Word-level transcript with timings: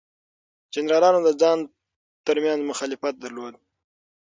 جنرالانو 0.73 1.19
د 1.25 1.29
ځان 1.41 1.59
ترمنځ 2.25 2.59
مخالفت 2.69 3.13
درلود. 3.19 3.53